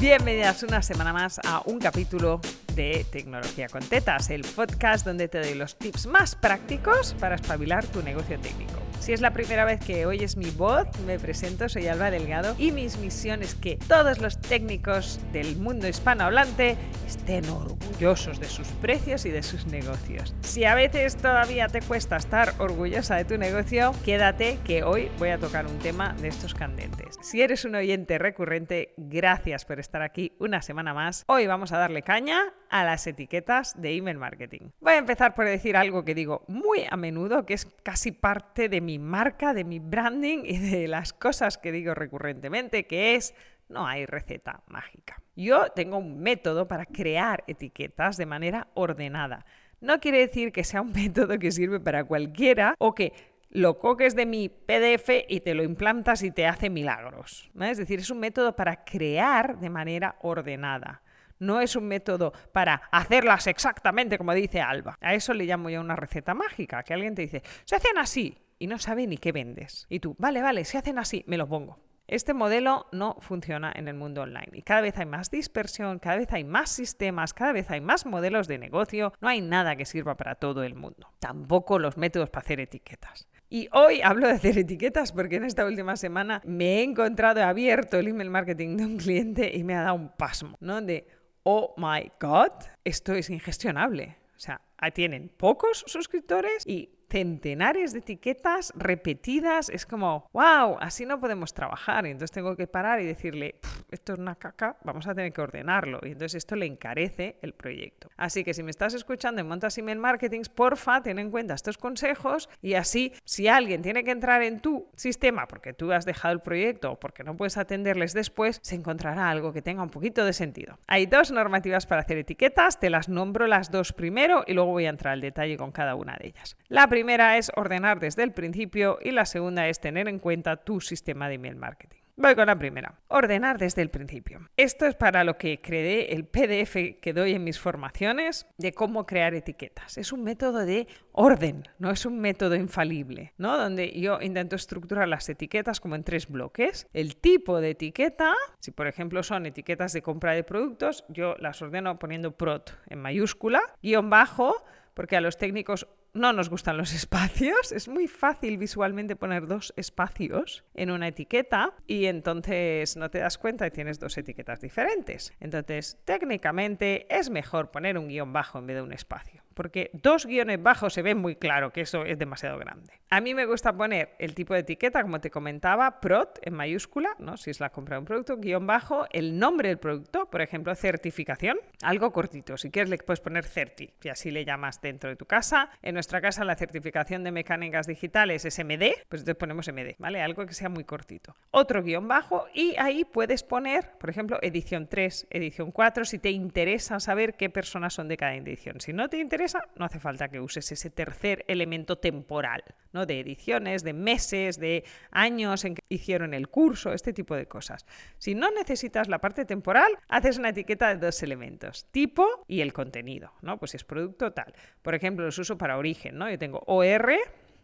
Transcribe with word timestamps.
Bienvenidas 0.00 0.62
una 0.62 0.80
semana 0.80 1.12
más 1.12 1.40
a 1.44 1.60
un 1.64 1.80
capítulo 1.80 2.40
de 2.76 3.04
Tecnología 3.10 3.66
con 3.66 3.82
Tetas, 3.82 4.30
el 4.30 4.42
podcast 4.42 5.04
donde 5.04 5.26
te 5.26 5.40
doy 5.40 5.54
los 5.54 5.74
tips 5.76 6.06
más 6.06 6.36
prácticos 6.36 7.16
para 7.18 7.34
espabilar 7.34 7.84
tu 7.84 8.00
negocio 8.00 8.38
técnico. 8.38 8.87
Si 9.00 9.12
es 9.12 9.20
la 9.20 9.32
primera 9.32 9.64
vez 9.64 9.80
que 9.80 10.06
oyes 10.06 10.36
mi 10.36 10.50
voz, 10.50 10.86
me 11.06 11.18
presento, 11.18 11.68
soy 11.68 11.88
Alba 11.88 12.10
Delgado 12.10 12.54
y 12.58 12.72
mis 12.72 12.98
misiones 12.98 13.38
es 13.40 13.54
que 13.54 13.76
todos 13.76 14.18
los 14.18 14.38
técnicos 14.38 15.20
del 15.32 15.56
mundo 15.56 15.88
hispanohablante 15.88 16.76
estén 17.06 17.48
orgullosos 17.48 18.40
de 18.40 18.46
sus 18.46 18.68
precios 18.68 19.24
y 19.24 19.30
de 19.30 19.42
sus 19.42 19.66
negocios. 19.66 20.34
Si 20.40 20.64
a 20.64 20.74
veces 20.74 21.16
todavía 21.16 21.68
te 21.68 21.80
cuesta 21.80 22.16
estar 22.16 22.54
orgullosa 22.58 23.16
de 23.16 23.24
tu 23.24 23.38
negocio, 23.38 23.92
quédate 24.04 24.58
que 24.64 24.82
hoy 24.82 25.10
voy 25.18 25.30
a 25.30 25.38
tocar 25.38 25.66
un 25.66 25.78
tema 25.78 26.14
de 26.20 26.28
estos 26.28 26.54
candentes. 26.54 27.16
Si 27.22 27.40
eres 27.40 27.64
un 27.64 27.74
oyente 27.76 28.18
recurrente, 28.18 28.92
gracias 28.96 29.64
por 29.64 29.80
estar 29.80 30.02
aquí 30.02 30.32
una 30.38 30.62
semana 30.62 30.92
más. 30.92 31.24
Hoy 31.28 31.46
vamos 31.46 31.72
a 31.72 31.78
darle 31.78 32.02
caña 32.02 32.52
a 32.70 32.84
las 32.84 33.06
etiquetas 33.06 33.80
de 33.80 33.96
email 33.96 34.18
marketing. 34.18 34.70
Voy 34.80 34.92
a 34.92 34.98
empezar 34.98 35.34
por 35.34 35.46
decir 35.46 35.76
algo 35.76 36.04
que 36.04 36.14
digo 36.14 36.44
muy 36.48 36.84
a 36.90 36.96
menudo, 36.96 37.46
que 37.46 37.54
es 37.54 37.66
casi 37.82 38.12
parte 38.12 38.68
de 38.68 38.80
mi 38.88 38.98
marca, 38.98 39.52
de 39.52 39.64
mi 39.64 39.80
branding 39.80 40.44
y 40.46 40.56
de 40.56 40.88
las 40.88 41.12
cosas 41.12 41.58
que 41.58 41.72
digo 41.72 41.92
recurrentemente, 41.92 42.86
que 42.86 43.16
es 43.16 43.34
no 43.68 43.86
hay 43.86 44.06
receta 44.06 44.62
mágica. 44.66 45.20
Yo 45.36 45.72
tengo 45.72 45.98
un 45.98 46.20
método 46.20 46.66
para 46.66 46.86
crear 46.86 47.44
etiquetas 47.46 48.16
de 48.16 48.24
manera 48.24 48.68
ordenada. 48.72 49.44
No 49.82 50.00
quiere 50.00 50.20
decir 50.20 50.52
que 50.52 50.64
sea 50.64 50.80
un 50.80 50.92
método 50.94 51.38
que 51.38 51.52
sirve 51.52 51.80
para 51.80 52.04
cualquiera 52.04 52.74
o 52.78 52.94
que 52.94 53.12
lo 53.50 53.78
coques 53.78 54.16
de 54.16 54.24
mi 54.24 54.48
PDF 54.48 55.10
y 55.28 55.40
te 55.40 55.52
lo 55.52 55.64
implantas 55.64 56.22
y 56.22 56.30
te 56.30 56.46
hace 56.46 56.70
milagros. 56.70 57.50
Es 57.60 57.76
decir, 57.76 58.00
es 58.00 58.08
un 58.08 58.20
método 58.20 58.56
para 58.56 58.84
crear 58.86 59.60
de 59.60 59.68
manera 59.68 60.16
ordenada. 60.22 61.02
No 61.38 61.60
es 61.60 61.76
un 61.76 61.86
método 61.86 62.32
para 62.52 62.88
hacerlas 62.90 63.48
exactamente 63.48 64.16
como 64.16 64.32
dice 64.32 64.62
Alba. 64.62 64.96
A 65.02 65.12
eso 65.12 65.34
le 65.34 65.44
llamo 65.44 65.68
yo 65.68 65.78
una 65.82 65.94
receta 65.94 66.32
mágica, 66.32 66.82
que 66.82 66.94
alguien 66.94 67.14
te 67.14 67.20
dice, 67.20 67.42
se 67.66 67.76
hacen 67.76 67.98
así 67.98 68.47
y 68.58 68.66
no 68.66 68.78
sabe 68.78 69.06
ni 69.06 69.18
qué 69.18 69.32
vendes. 69.32 69.86
Y 69.88 70.00
tú, 70.00 70.16
vale, 70.18 70.42
vale, 70.42 70.64
se 70.64 70.78
hacen 70.78 70.98
así, 70.98 71.24
me 71.26 71.36
lo 71.36 71.48
pongo. 71.48 71.78
Este 72.08 72.32
modelo 72.32 72.86
no 72.90 73.18
funciona 73.20 73.70
en 73.76 73.86
el 73.86 73.94
mundo 73.94 74.22
online 74.22 74.48
y 74.54 74.62
cada 74.62 74.80
vez 74.80 74.96
hay 74.96 75.04
más 75.04 75.30
dispersión, 75.30 75.98
cada 75.98 76.16
vez 76.16 76.32
hay 76.32 76.42
más 76.42 76.70
sistemas, 76.70 77.34
cada 77.34 77.52
vez 77.52 77.70
hay 77.70 77.82
más 77.82 78.06
modelos 78.06 78.48
de 78.48 78.56
negocio, 78.56 79.12
no 79.20 79.28
hay 79.28 79.42
nada 79.42 79.76
que 79.76 79.84
sirva 79.84 80.16
para 80.16 80.34
todo 80.34 80.62
el 80.62 80.74
mundo. 80.74 81.12
Tampoco 81.18 81.78
los 81.78 81.98
métodos 81.98 82.30
para 82.30 82.44
hacer 82.44 82.60
etiquetas. 82.60 83.28
Y 83.50 83.68
hoy 83.72 84.00
hablo 84.00 84.26
de 84.26 84.32
hacer 84.32 84.56
etiquetas 84.56 85.12
porque 85.12 85.36
en 85.36 85.44
esta 85.44 85.66
última 85.66 85.96
semana 85.96 86.40
me 86.46 86.78
he 86.78 86.82
encontrado 86.82 87.42
abierto 87.42 87.98
el 87.98 88.08
email 88.08 88.30
marketing 88.30 88.78
de 88.78 88.86
un 88.86 88.96
cliente 88.96 89.54
y 89.54 89.62
me 89.62 89.74
ha 89.74 89.82
dado 89.82 89.94
un 89.94 90.08
pasmo, 90.08 90.56
¿no? 90.60 90.80
De, 90.80 91.06
oh 91.42 91.74
my 91.76 92.10
god, 92.18 92.52
esto 92.84 93.12
es 93.12 93.28
ingestionable. 93.28 94.16
O 94.34 94.40
sea, 94.40 94.62
tienen 94.94 95.30
pocos 95.36 95.84
suscriptores 95.86 96.66
y 96.66 96.97
centenares 97.08 97.92
de 97.92 98.00
etiquetas 98.00 98.72
repetidas, 98.76 99.68
es 99.68 99.86
como, 99.86 100.28
wow, 100.32 100.76
así 100.80 101.06
no 101.06 101.20
podemos 101.20 101.54
trabajar. 101.54 102.06
Y 102.06 102.10
entonces 102.10 102.32
tengo 102.32 102.56
que 102.56 102.66
parar 102.66 103.00
y 103.00 103.06
decirle, 103.06 103.56
esto 103.90 104.12
es 104.12 104.18
una 104.18 104.34
caca, 104.34 104.76
vamos 104.84 105.06
a 105.06 105.14
tener 105.14 105.32
que 105.32 105.40
ordenarlo. 105.40 106.00
Y 106.02 106.08
entonces 106.08 106.36
esto 106.36 106.56
le 106.56 106.66
encarece 106.66 107.38
el 107.42 107.54
proyecto. 107.54 108.10
Así 108.16 108.44
que 108.44 108.54
si 108.54 108.62
me 108.62 108.70
estás 108.70 108.94
escuchando 108.94 109.40
en 109.40 109.48
Montas 109.48 109.78
Email 109.78 109.98
Marketing, 109.98 110.42
porfa, 110.54 111.02
ten 111.02 111.18
en 111.18 111.30
cuenta 111.30 111.54
estos 111.54 111.78
consejos 111.78 112.48
y 112.60 112.74
así, 112.74 113.12
si 113.24 113.48
alguien 113.48 113.82
tiene 113.82 114.04
que 114.04 114.10
entrar 114.10 114.42
en 114.42 114.60
tu 114.60 114.88
sistema 114.96 115.46
porque 115.46 115.72
tú 115.72 115.92
has 115.92 116.04
dejado 116.04 116.34
el 116.34 116.40
proyecto 116.40 116.92
o 116.92 117.00
porque 117.00 117.24
no 117.24 117.36
puedes 117.36 117.56
atenderles 117.56 118.12
después, 118.12 118.58
se 118.62 118.74
encontrará 118.74 119.30
algo 119.30 119.52
que 119.52 119.62
tenga 119.62 119.82
un 119.82 119.90
poquito 119.90 120.24
de 120.24 120.32
sentido. 120.32 120.78
Hay 120.86 121.06
dos 121.06 121.30
normativas 121.30 121.86
para 121.86 122.02
hacer 122.02 122.18
etiquetas, 122.18 122.78
te 122.78 122.90
las 122.90 123.08
nombro 123.08 123.46
las 123.46 123.70
dos 123.70 123.92
primero 123.92 124.44
y 124.46 124.52
luego 124.52 124.72
voy 124.72 124.86
a 124.86 124.90
entrar 124.90 125.14
al 125.14 125.20
detalle 125.20 125.56
con 125.56 125.72
cada 125.72 125.94
una 125.94 126.16
de 126.16 126.28
ellas. 126.28 126.56
La 126.68 126.86
primera 126.86 126.97
es 127.36 127.52
ordenar 127.54 128.00
desde 128.00 128.24
el 128.24 128.32
principio 128.32 128.98
y 129.00 129.12
la 129.12 129.24
segunda 129.24 129.68
es 129.68 129.80
tener 129.80 130.08
en 130.08 130.18
cuenta 130.18 130.56
tu 130.56 130.80
sistema 130.80 131.28
de 131.28 131.36
email 131.36 131.56
marketing. 131.56 131.98
Voy 132.16 132.34
con 132.34 132.46
la 132.46 132.58
primera. 132.58 132.98
Ordenar 133.06 133.58
desde 133.58 133.80
el 133.80 133.90
principio. 133.90 134.40
Esto 134.56 134.86
es 134.86 134.96
para 134.96 135.22
lo 135.22 135.38
que 135.38 135.60
creé 135.60 136.12
el 136.12 136.24
PDF 136.24 137.00
que 137.00 137.12
doy 137.12 137.34
en 137.34 137.44
mis 137.44 137.60
formaciones 137.60 138.48
de 138.56 138.72
cómo 138.72 139.06
crear 139.06 139.34
etiquetas. 139.34 139.96
Es 139.96 140.12
un 140.12 140.24
método 140.24 140.66
de 140.66 140.88
orden, 141.12 141.62
no 141.78 141.92
es 141.92 142.04
un 142.04 142.18
método 142.18 142.56
infalible, 142.56 143.34
¿no? 143.38 143.56
Donde 143.56 143.92
yo 143.92 144.20
intento 144.20 144.56
estructurar 144.56 145.06
las 145.06 145.28
etiquetas 145.28 145.78
como 145.78 145.94
en 145.94 146.02
tres 146.02 146.26
bloques. 146.26 146.88
El 146.92 147.14
tipo 147.14 147.60
de 147.60 147.70
etiqueta, 147.70 148.34
si 148.58 148.72
por 148.72 148.88
ejemplo 148.88 149.22
son 149.22 149.46
etiquetas 149.46 149.92
de 149.92 150.02
compra 150.02 150.32
de 150.32 150.42
productos, 150.42 151.04
yo 151.08 151.36
las 151.38 151.62
ordeno 151.62 152.00
poniendo 152.00 152.36
prot 152.36 152.76
en 152.88 153.00
mayúscula, 153.00 153.60
guion 153.80 154.10
bajo, 154.10 154.56
porque 154.94 155.16
a 155.16 155.20
los 155.20 155.38
técnicos 155.38 155.86
no 156.12 156.32
nos 156.32 156.48
gustan 156.48 156.76
los 156.76 156.92
espacios. 156.92 157.72
Es 157.72 157.88
muy 157.88 158.08
fácil 158.08 158.58
visualmente 158.58 159.16
poner 159.16 159.46
dos 159.46 159.72
espacios 159.76 160.64
en 160.74 160.90
una 160.90 161.08
etiqueta 161.08 161.74
y 161.86 162.06
entonces 162.06 162.96
no 162.96 163.10
te 163.10 163.18
das 163.18 163.38
cuenta 163.38 163.66
y 163.66 163.70
tienes 163.70 163.98
dos 163.98 164.16
etiquetas 164.18 164.60
diferentes. 164.60 165.32
Entonces, 165.40 165.98
técnicamente 166.04 167.06
es 167.14 167.30
mejor 167.30 167.70
poner 167.70 167.98
un 167.98 168.08
guion 168.08 168.32
bajo 168.32 168.58
en 168.58 168.66
vez 168.66 168.76
de 168.76 168.82
un 168.82 168.92
espacio 168.92 169.42
porque 169.58 169.90
dos 169.92 170.24
guiones 170.24 170.62
bajos 170.62 170.94
se 170.94 171.02
ve 171.02 171.16
muy 171.16 171.34
claro 171.34 171.72
que 171.72 171.80
eso 171.80 172.04
es 172.04 172.16
demasiado 172.16 172.58
grande. 172.58 172.92
A 173.10 173.20
mí 173.20 173.34
me 173.34 173.44
gusta 173.44 173.76
poner 173.76 174.10
el 174.20 174.32
tipo 174.32 174.54
de 174.54 174.60
etiqueta, 174.60 175.02
como 175.02 175.20
te 175.20 175.32
comentaba, 175.32 175.98
PROT 176.00 176.38
en 176.42 176.54
mayúscula, 176.54 177.16
¿no? 177.18 177.36
si 177.36 177.50
es 177.50 177.58
la 177.58 177.70
compra 177.70 177.96
de 177.96 178.00
un 178.00 178.04
producto, 178.04 178.36
guion 178.36 178.68
bajo, 178.68 179.06
el 179.10 179.36
nombre 179.36 179.70
del 179.70 179.78
producto, 179.78 180.30
por 180.30 180.42
ejemplo, 180.42 180.72
certificación, 180.76 181.58
algo 181.82 182.12
cortito. 182.12 182.56
Si 182.56 182.70
quieres 182.70 182.88
le 182.88 182.98
puedes 182.98 183.18
poner 183.18 183.46
certi, 183.46 183.90
y 184.00 184.08
así 184.10 184.30
le 184.30 184.44
llamas 184.44 184.80
dentro 184.80 185.10
de 185.10 185.16
tu 185.16 185.26
casa. 185.26 185.70
En 185.82 185.94
nuestra 185.94 186.20
casa 186.20 186.44
la 186.44 186.54
certificación 186.54 187.24
de 187.24 187.32
mecánicas 187.32 187.88
digitales 187.88 188.44
es 188.44 188.60
MD, 188.60 188.94
pues 189.08 189.22
entonces 189.22 189.34
ponemos 189.34 189.66
MD, 189.66 189.96
¿vale? 189.98 190.22
Algo 190.22 190.46
que 190.46 190.54
sea 190.54 190.68
muy 190.68 190.84
cortito. 190.84 191.34
Otro 191.50 191.82
guion 191.82 192.06
bajo 192.06 192.46
y 192.54 192.76
ahí 192.78 193.04
puedes 193.04 193.42
poner, 193.42 193.90
por 193.98 194.08
ejemplo, 194.08 194.38
edición 194.40 194.86
3, 194.86 195.26
edición 195.30 195.72
4, 195.72 196.04
si 196.04 196.20
te 196.20 196.30
interesa 196.30 197.00
saber 197.00 197.34
qué 197.34 197.50
personas 197.50 197.94
son 197.94 198.06
de 198.06 198.16
cada 198.16 198.36
edición. 198.36 198.80
Si 198.80 198.92
no 198.92 199.08
te 199.08 199.18
interesa, 199.18 199.47
no 199.76 199.84
hace 199.84 200.00
falta 200.00 200.28
que 200.28 200.40
uses 200.40 200.70
ese 200.72 200.90
tercer 200.90 201.44
elemento 201.48 201.98
temporal, 201.98 202.62
¿no? 202.92 203.06
de 203.06 203.20
ediciones, 203.20 203.82
de 203.84 203.92
meses, 203.92 204.58
de 204.58 204.84
años 205.10 205.64
en 205.64 205.74
que 205.74 205.82
hicieron 205.88 206.34
el 206.34 206.48
curso, 206.48 206.92
este 206.92 207.12
tipo 207.12 207.34
de 207.34 207.46
cosas. 207.46 207.86
Si 208.18 208.34
no 208.34 208.50
necesitas 208.50 209.08
la 209.08 209.20
parte 209.20 209.44
temporal, 209.44 209.98
haces 210.08 210.38
una 210.38 210.50
etiqueta 210.50 210.88
de 210.88 211.06
dos 211.06 211.22
elementos, 211.22 211.86
tipo 211.90 212.26
y 212.46 212.60
el 212.60 212.72
contenido, 212.72 213.32
¿no? 213.42 213.58
Pues 213.58 213.74
es 213.74 213.84
producto 213.84 214.32
tal. 214.32 214.52
Por 214.82 214.94
ejemplo, 214.94 215.24
los 215.24 215.38
uso 215.38 215.58
para 215.58 215.78
origen, 215.78 216.18
¿no? 216.18 216.30
Yo 216.30 216.38
tengo 216.38 216.62
OR, 216.66 217.12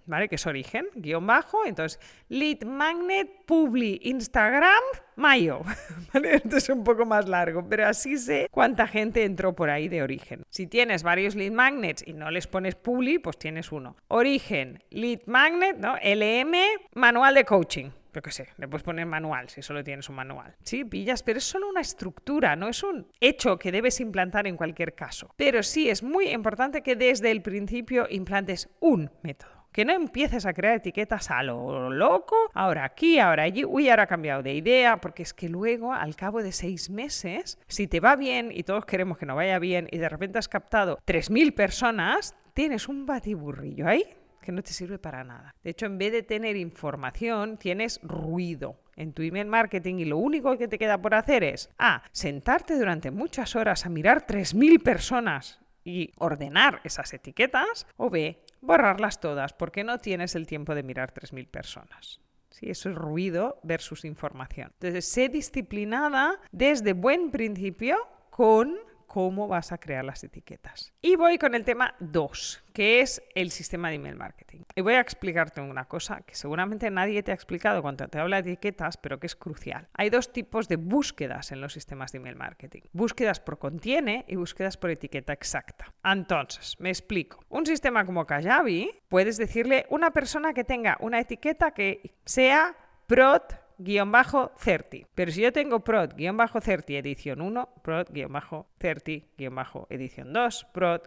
¿vale? 0.06 0.28
Que 0.28 0.36
es 0.36 0.46
origen, 0.46 0.86
guion 0.94 1.26
bajo. 1.26 1.64
Entonces, 1.64 2.00
lead 2.28 2.64
magnet, 2.64 3.44
publi, 3.46 4.00
Instagram, 4.02 4.82
mayo. 5.16 5.62
¿Vale? 6.12 6.36
Esto 6.36 6.56
es 6.56 6.68
un 6.68 6.84
poco 6.84 7.04
más 7.06 7.28
largo, 7.28 7.66
pero 7.68 7.86
así 7.86 8.16
sé 8.16 8.48
cuánta 8.50 8.86
gente 8.86 9.24
entró 9.24 9.54
por 9.54 9.70
ahí 9.70 9.88
de 9.88 10.02
origen. 10.02 10.44
Si 10.50 10.66
tienes 10.66 11.02
varios 11.02 11.34
lead 11.34 11.52
magnets 11.52 12.04
y 12.06 12.12
no 12.12 12.30
les 12.30 12.46
pones 12.46 12.74
publi, 12.74 13.18
pues 13.18 13.38
tienes 13.38 13.72
uno. 13.72 13.96
Origen, 14.08 14.82
lead 14.90 15.20
magnet, 15.26 15.76
¿no? 15.78 15.96
LM, 15.96 16.54
manual 16.94 17.34
de 17.34 17.44
coaching 17.44 17.90
yo 18.14 18.22
qué 18.22 18.30
sé, 18.30 18.48
le 18.58 18.68
puedes 18.68 18.84
poner 18.84 19.06
manual 19.06 19.48
si 19.48 19.60
solo 19.60 19.82
tienes 19.82 20.08
un 20.08 20.14
manual. 20.14 20.54
Sí, 20.62 20.84
pillas, 20.84 21.22
pero 21.22 21.38
es 21.38 21.44
solo 21.44 21.68
una 21.68 21.80
estructura, 21.80 22.54
no 22.54 22.68
es 22.68 22.82
un 22.82 23.08
hecho 23.20 23.58
que 23.58 23.72
debes 23.72 24.00
implantar 24.00 24.46
en 24.46 24.56
cualquier 24.56 24.94
caso. 24.94 25.34
Pero 25.36 25.62
sí 25.62 25.90
es 25.90 26.02
muy 26.02 26.28
importante 26.28 26.82
que 26.82 26.94
desde 26.94 27.32
el 27.32 27.42
principio 27.42 28.06
implantes 28.08 28.68
un 28.78 29.10
método. 29.22 29.63
Que 29.74 29.84
no 29.84 29.92
empieces 29.92 30.46
a 30.46 30.52
crear 30.52 30.76
etiquetas 30.76 31.32
a 31.32 31.42
lo 31.42 31.90
loco, 31.90 32.36
ahora 32.54 32.84
aquí, 32.84 33.18
ahora 33.18 33.42
allí, 33.42 33.64
uy, 33.64 33.88
ahora 33.88 34.04
ha 34.04 34.06
cambiado 34.06 34.40
de 34.40 34.54
idea, 34.54 34.98
porque 34.98 35.24
es 35.24 35.34
que 35.34 35.48
luego, 35.48 35.92
al 35.92 36.14
cabo 36.14 36.44
de 36.44 36.52
seis 36.52 36.90
meses, 36.90 37.58
si 37.66 37.88
te 37.88 37.98
va 37.98 38.14
bien 38.14 38.52
y 38.54 38.62
todos 38.62 38.84
queremos 38.84 39.18
que 39.18 39.26
no 39.26 39.34
vaya 39.34 39.58
bien 39.58 39.88
y 39.90 39.98
de 39.98 40.08
repente 40.08 40.38
has 40.38 40.48
captado 40.48 41.00
3.000 41.04 41.52
personas, 41.56 42.36
tienes 42.52 42.88
un 42.88 43.04
batiburrillo 43.04 43.88
ahí 43.88 44.04
que 44.40 44.52
no 44.52 44.62
te 44.62 44.72
sirve 44.72 45.00
para 45.00 45.24
nada. 45.24 45.56
De 45.64 45.70
hecho, 45.70 45.86
en 45.86 45.98
vez 45.98 46.12
de 46.12 46.22
tener 46.22 46.56
información, 46.56 47.56
tienes 47.56 47.98
ruido 48.04 48.78
en 48.94 49.12
tu 49.12 49.22
email 49.22 49.48
marketing 49.48 49.96
y 49.96 50.04
lo 50.04 50.18
único 50.18 50.56
que 50.56 50.68
te 50.68 50.78
queda 50.78 51.02
por 51.02 51.16
hacer 51.16 51.42
es 51.42 51.68
A, 51.78 52.04
sentarte 52.12 52.78
durante 52.78 53.10
muchas 53.10 53.56
horas 53.56 53.86
a 53.86 53.88
mirar 53.88 54.24
3.000 54.24 54.80
personas 54.84 55.63
y 55.84 56.12
ordenar 56.18 56.80
esas 56.84 57.12
etiquetas, 57.12 57.86
o 57.96 58.10
B, 58.10 58.42
borrarlas 58.60 59.20
todas 59.20 59.52
porque 59.52 59.84
no 59.84 59.98
tienes 59.98 60.34
el 60.34 60.46
tiempo 60.46 60.74
de 60.74 60.82
mirar 60.82 61.12
3.000 61.12 61.48
personas. 61.48 62.20
Sí, 62.50 62.70
eso 62.70 62.88
es 62.88 62.94
ruido 62.94 63.58
versus 63.62 64.04
información. 64.04 64.70
Entonces, 64.74 65.06
sé 65.06 65.28
disciplinada 65.28 66.40
desde 66.52 66.92
buen 66.92 67.30
principio 67.30 67.98
con 68.30 68.76
cómo 69.14 69.46
vas 69.46 69.70
a 69.70 69.78
crear 69.78 70.04
las 70.04 70.24
etiquetas. 70.24 70.92
Y 71.00 71.14
voy 71.14 71.38
con 71.38 71.54
el 71.54 71.64
tema 71.64 71.94
2, 72.00 72.64
que 72.72 73.00
es 73.00 73.22
el 73.36 73.52
sistema 73.52 73.88
de 73.88 73.94
email 73.94 74.16
marketing. 74.16 74.62
Y 74.74 74.80
voy 74.80 74.94
a 74.94 75.00
explicarte 75.00 75.60
una 75.60 75.84
cosa 75.84 76.22
que 76.26 76.34
seguramente 76.34 76.90
nadie 76.90 77.22
te 77.22 77.30
ha 77.30 77.34
explicado 77.34 77.80
cuando 77.80 78.08
te 78.08 78.18
habla 78.18 78.42
de 78.42 78.50
etiquetas, 78.50 78.96
pero 78.96 79.20
que 79.20 79.28
es 79.28 79.36
crucial. 79.36 79.86
Hay 79.92 80.10
dos 80.10 80.32
tipos 80.32 80.66
de 80.66 80.74
búsquedas 80.74 81.52
en 81.52 81.60
los 81.60 81.74
sistemas 81.74 82.10
de 82.10 82.18
email 82.18 82.34
marketing. 82.34 82.80
Búsquedas 82.92 83.38
por 83.38 83.60
contiene 83.60 84.24
y 84.26 84.34
búsquedas 84.34 84.76
por 84.76 84.90
etiqueta 84.90 85.32
exacta. 85.32 85.94
Entonces, 86.02 86.74
me 86.80 86.88
explico. 86.88 87.38
Un 87.48 87.66
sistema 87.66 88.04
como 88.04 88.26
Kajabi, 88.26 88.90
puedes 89.08 89.36
decirle 89.36 89.86
una 89.90 90.10
persona 90.10 90.54
que 90.54 90.64
tenga 90.64 90.96
una 90.98 91.20
etiqueta 91.20 91.70
que 91.70 92.16
sea 92.24 92.76
prod 93.06 93.42
30. 93.78 95.08
Pero 95.14 95.32
si 95.32 95.42
yo 95.42 95.52
tengo 95.52 95.80
prod-30 95.80 96.98
edición 96.98 97.40
1, 97.40 97.68
prod-30 97.82 99.86
edición 99.90 100.32
2, 100.32 100.66
prod 100.72 101.00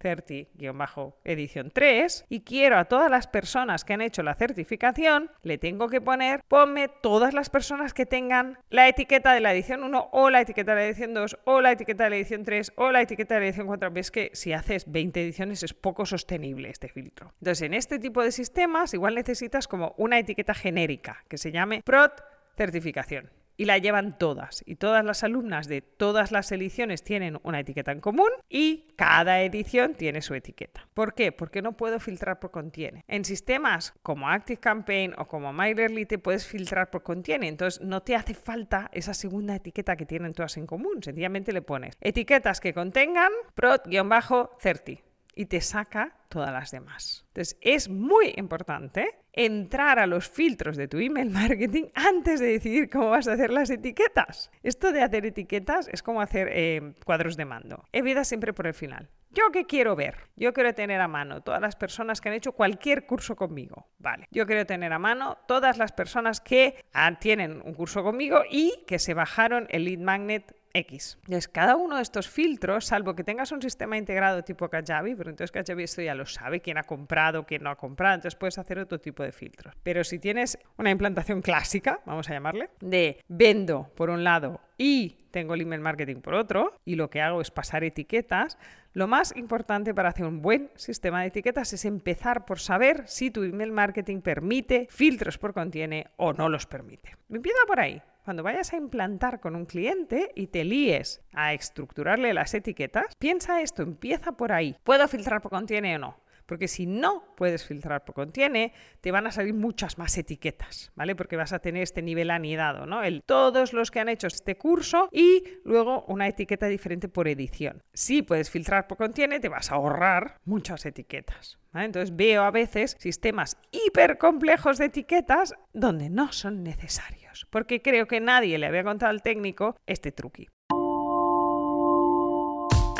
30-edición 0.00 1.70
3 1.72 2.24
y 2.28 2.40
quiero 2.40 2.78
a 2.78 2.86
todas 2.86 3.10
las 3.10 3.26
personas 3.26 3.84
que 3.84 3.92
han 3.92 4.00
hecho 4.00 4.22
la 4.22 4.34
certificación, 4.34 5.30
le 5.42 5.58
tengo 5.58 5.88
que 5.88 6.00
poner, 6.00 6.42
ponme 6.48 6.88
todas 6.88 7.34
las 7.34 7.50
personas 7.50 7.94
que 7.94 8.06
tengan 8.06 8.58
la 8.70 8.88
etiqueta 8.88 9.34
de 9.34 9.40
la 9.40 9.52
edición 9.52 9.84
1 9.84 10.08
o 10.12 10.30
la 10.30 10.40
etiqueta 10.40 10.74
de 10.74 10.80
la 10.80 10.86
edición 10.86 11.14
2 11.14 11.38
o 11.44 11.60
la 11.60 11.72
etiqueta 11.72 12.04
de 12.04 12.10
la 12.10 12.16
edición 12.16 12.44
3 12.44 12.72
o 12.76 12.90
la 12.90 13.02
etiqueta 13.02 13.34
de 13.34 13.40
la 13.40 13.46
edición 13.46 13.66
4. 13.66 13.90
Ves 13.90 14.10
que 14.10 14.30
si 14.32 14.52
haces 14.52 14.90
20 14.90 15.22
ediciones 15.22 15.62
es 15.62 15.74
poco 15.74 16.06
sostenible 16.06 16.70
este 16.70 16.88
filtro. 16.88 17.34
Entonces, 17.40 17.62
en 17.62 17.74
este 17.74 17.98
tipo 17.98 18.22
de 18.22 18.32
sistemas 18.32 18.94
igual 18.94 19.14
necesitas 19.14 19.68
como 19.68 19.94
una 19.98 20.18
etiqueta 20.18 20.54
genérica 20.54 21.24
que 21.28 21.38
se 21.38 21.52
llame 21.52 21.82
prot 21.82 22.24
certificación 22.56 23.39
y 23.60 23.66
la 23.66 23.76
llevan 23.76 24.16
todas. 24.16 24.62
Y 24.64 24.76
todas 24.76 25.04
las 25.04 25.22
alumnas 25.22 25.68
de 25.68 25.82
todas 25.82 26.32
las 26.32 26.50
ediciones 26.50 27.04
tienen 27.04 27.38
una 27.42 27.60
etiqueta 27.60 27.92
en 27.92 28.00
común 28.00 28.30
y 28.48 28.86
cada 28.96 29.42
edición 29.42 29.92
tiene 29.92 30.22
su 30.22 30.32
etiqueta. 30.32 30.88
¿Por 30.94 31.12
qué? 31.12 31.30
Porque 31.30 31.60
no 31.60 31.76
puedo 31.76 32.00
filtrar 32.00 32.40
por 32.40 32.52
contiene. 32.52 33.04
En 33.06 33.22
sistemas 33.22 33.92
como 34.02 34.30
ActiveCampaign 34.30 35.12
o 35.18 35.28
como 35.28 35.52
MailerLite 35.52 36.16
te 36.16 36.18
puedes 36.18 36.46
filtrar 36.46 36.88
por 36.88 37.02
contiene, 37.02 37.48
entonces 37.48 37.82
no 37.82 38.02
te 38.02 38.16
hace 38.16 38.32
falta 38.32 38.88
esa 38.94 39.12
segunda 39.12 39.56
etiqueta 39.56 39.94
que 39.94 40.06
tienen 40.06 40.32
todas 40.32 40.56
en 40.56 40.66
común. 40.66 41.02
Sencillamente 41.02 41.52
le 41.52 41.60
pones 41.60 41.98
etiquetas 42.00 42.60
que 42.60 42.72
contengan 42.72 43.30
prod-30 43.54 45.00
y 45.40 45.46
te 45.46 45.62
saca 45.62 46.18
todas 46.28 46.52
las 46.52 46.70
demás. 46.70 47.24
Entonces, 47.28 47.56
es 47.62 47.88
muy 47.88 48.34
importante 48.36 49.22
entrar 49.32 49.98
a 49.98 50.06
los 50.06 50.28
filtros 50.28 50.76
de 50.76 50.86
tu 50.86 50.98
email 50.98 51.30
marketing 51.30 51.84
antes 51.94 52.40
de 52.40 52.48
decidir 52.48 52.90
cómo 52.90 53.08
vas 53.08 53.26
a 53.26 53.32
hacer 53.32 53.50
las 53.50 53.70
etiquetas. 53.70 54.50
Esto 54.62 54.92
de 54.92 55.02
hacer 55.02 55.24
etiquetas 55.24 55.88
es 55.88 56.02
como 56.02 56.20
hacer 56.20 56.50
eh, 56.52 56.92
cuadros 57.06 57.38
de 57.38 57.46
mando. 57.46 57.84
Evita 57.90 58.22
siempre 58.24 58.52
por 58.52 58.66
el 58.66 58.74
final. 58.74 59.08
¿Yo 59.30 59.50
qué 59.50 59.64
quiero 59.64 59.96
ver? 59.96 60.28
Yo 60.36 60.52
quiero 60.52 60.74
tener 60.74 61.00
a 61.00 61.08
mano 61.08 61.40
todas 61.40 61.62
las 61.62 61.74
personas 61.74 62.20
que 62.20 62.28
han 62.28 62.34
hecho 62.34 62.52
cualquier 62.52 63.06
curso 63.06 63.34
conmigo. 63.34 63.86
Vale. 63.98 64.26
Yo 64.30 64.44
quiero 64.44 64.66
tener 64.66 64.92
a 64.92 64.98
mano 64.98 65.38
todas 65.48 65.78
las 65.78 65.92
personas 65.92 66.42
que 66.42 66.84
ah, 66.92 67.18
tienen 67.18 67.62
un 67.64 67.72
curso 67.72 68.02
conmigo 68.02 68.42
y 68.50 68.84
que 68.86 68.98
se 68.98 69.14
bajaron 69.14 69.68
el 69.70 69.84
lead 69.84 70.00
magnet 70.00 70.54
X. 70.72 71.18
Entonces, 71.22 71.48
cada 71.48 71.76
uno 71.76 71.96
de 71.96 72.02
estos 72.02 72.28
filtros, 72.28 72.86
salvo 72.86 73.14
que 73.14 73.24
tengas 73.24 73.52
un 73.52 73.62
sistema 73.62 73.96
integrado 73.96 74.42
tipo 74.42 74.68
Kajabi, 74.68 75.14
pero 75.14 75.30
entonces 75.30 75.52
Kajabi 75.52 75.84
esto 75.84 76.02
ya 76.02 76.14
lo 76.14 76.26
sabe, 76.26 76.60
quién 76.60 76.78
ha 76.78 76.84
comprado, 76.84 77.44
quién 77.44 77.62
no 77.62 77.70
ha 77.70 77.76
comprado, 77.76 78.14
entonces 78.14 78.38
puedes 78.38 78.58
hacer 78.58 78.78
otro 78.78 78.98
tipo 78.98 79.22
de 79.22 79.32
filtros. 79.32 79.74
Pero 79.82 80.04
si 80.04 80.18
tienes 80.18 80.58
una 80.78 80.90
implantación 80.90 81.42
clásica, 81.42 82.00
vamos 82.06 82.28
a 82.30 82.32
llamarle, 82.32 82.70
de 82.80 83.20
vendo 83.28 83.90
por 83.94 84.10
un 84.10 84.24
lado 84.24 84.60
y 84.76 85.16
tengo 85.30 85.54
el 85.54 85.60
email 85.60 85.80
marketing 85.80 86.16
por 86.16 86.34
otro, 86.34 86.74
y 86.84 86.96
lo 86.96 87.10
que 87.10 87.20
hago 87.20 87.40
es 87.40 87.50
pasar 87.50 87.84
etiquetas, 87.84 88.58
lo 88.92 89.06
más 89.06 89.36
importante 89.36 89.94
para 89.94 90.08
hacer 90.08 90.26
un 90.26 90.42
buen 90.42 90.70
sistema 90.74 91.20
de 91.20 91.28
etiquetas 91.28 91.72
es 91.72 91.84
empezar 91.84 92.44
por 92.44 92.58
saber 92.58 93.04
si 93.06 93.30
tu 93.30 93.44
email 93.44 93.70
marketing 93.70 94.20
permite 94.20 94.88
filtros 94.90 95.38
por 95.38 95.54
contiene 95.54 96.08
o 96.16 96.32
no 96.32 96.48
los 96.48 96.66
permite. 96.66 97.16
Empieza 97.28 97.60
por 97.66 97.78
ahí. 97.78 98.02
Cuando 98.24 98.42
vayas 98.42 98.72
a 98.72 98.76
implantar 98.76 99.40
con 99.40 99.56
un 99.56 99.64
cliente 99.64 100.30
y 100.34 100.48
te 100.48 100.64
líes 100.64 101.22
a 101.32 101.54
estructurarle 101.54 102.34
las 102.34 102.52
etiquetas, 102.52 103.06
piensa 103.18 103.62
esto, 103.62 103.82
empieza 103.82 104.32
por 104.32 104.52
ahí. 104.52 104.76
¿Puedo 104.84 105.08
filtrar 105.08 105.40
por 105.40 105.50
contiene 105.50 105.96
o 105.96 105.98
no? 105.98 106.16
Porque 106.50 106.66
si 106.66 106.84
no 106.84 107.32
puedes 107.36 107.64
filtrar 107.64 108.04
por 108.04 108.16
contiene, 108.16 108.72
te 109.00 109.12
van 109.12 109.24
a 109.24 109.30
salir 109.30 109.54
muchas 109.54 109.98
más 109.98 110.18
etiquetas, 110.18 110.90
¿vale? 110.96 111.14
Porque 111.14 111.36
vas 111.36 111.52
a 111.52 111.60
tener 111.60 111.84
este 111.84 112.02
nivel 112.02 112.28
anidado, 112.28 112.86
¿no? 112.86 113.04
El 113.04 113.22
todos 113.22 113.72
los 113.72 113.92
que 113.92 114.00
han 114.00 114.08
hecho 114.08 114.26
este 114.26 114.58
curso 114.58 115.08
y 115.12 115.44
luego 115.62 116.04
una 116.08 116.26
etiqueta 116.26 116.66
diferente 116.66 117.08
por 117.08 117.28
edición. 117.28 117.84
Si 117.94 118.22
puedes 118.22 118.50
filtrar 118.50 118.88
por 118.88 118.98
contiene, 118.98 119.38
te 119.38 119.48
vas 119.48 119.70
a 119.70 119.76
ahorrar 119.76 120.38
muchas 120.44 120.84
etiquetas. 120.86 121.60
Entonces 121.72 122.16
veo 122.16 122.42
a 122.42 122.50
veces 122.50 122.96
sistemas 122.98 123.56
hiper 123.70 124.18
complejos 124.18 124.78
de 124.78 124.86
etiquetas 124.86 125.54
donde 125.72 126.10
no 126.10 126.32
son 126.32 126.64
necesarios, 126.64 127.46
porque 127.50 127.80
creo 127.80 128.08
que 128.08 128.18
nadie 128.18 128.58
le 128.58 128.66
había 128.66 128.82
contado 128.82 129.10
al 129.10 129.22
técnico 129.22 129.76
este 129.86 130.10
truqui. 130.10 130.48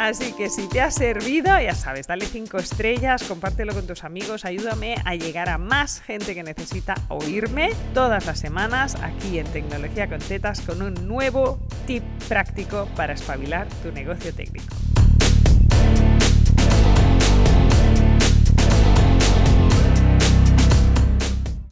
Así 0.00 0.32
que 0.32 0.48
si 0.48 0.66
te 0.66 0.80
ha 0.80 0.90
servido, 0.90 1.60
ya 1.60 1.74
sabes, 1.74 2.06
dale 2.06 2.24
5 2.24 2.56
estrellas, 2.56 3.22
compártelo 3.24 3.74
con 3.74 3.86
tus 3.86 4.02
amigos, 4.02 4.46
ayúdame 4.46 4.94
a 5.04 5.14
llegar 5.14 5.50
a 5.50 5.58
más 5.58 6.00
gente 6.00 6.34
que 6.34 6.42
necesita 6.42 6.94
oírme 7.08 7.72
todas 7.92 8.24
las 8.24 8.38
semanas 8.38 8.96
aquí 9.02 9.38
en 9.38 9.46
Tecnología 9.48 10.08
con 10.08 10.18
Tetas 10.18 10.62
con 10.62 10.80
un 10.80 11.06
nuevo 11.06 11.58
tip 11.86 12.02
práctico 12.30 12.88
para 12.96 13.12
espabilar 13.12 13.68
tu 13.82 13.92
negocio 13.92 14.32
técnico. 14.32 14.74